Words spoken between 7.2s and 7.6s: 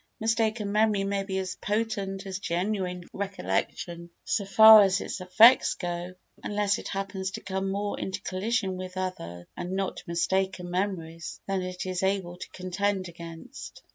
to